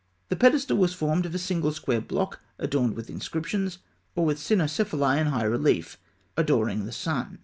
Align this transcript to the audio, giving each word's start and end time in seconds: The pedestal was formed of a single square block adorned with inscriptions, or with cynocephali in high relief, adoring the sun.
The 0.29 0.35
pedestal 0.35 0.77
was 0.77 0.95
formed 0.95 1.27
of 1.27 1.35
a 1.35 1.37
single 1.37 1.71
square 1.71 2.01
block 2.01 2.39
adorned 2.57 2.95
with 2.95 3.07
inscriptions, 3.07 3.77
or 4.15 4.25
with 4.25 4.39
cynocephali 4.39 5.19
in 5.19 5.27
high 5.27 5.43
relief, 5.43 5.99
adoring 6.35 6.87
the 6.87 6.91
sun. 6.91 7.37